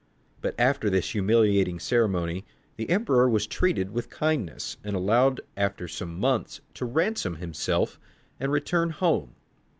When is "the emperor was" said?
2.75-3.45